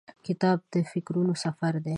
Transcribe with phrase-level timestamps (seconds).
[0.27, 1.89] کتاب د فکرونو سفر دی.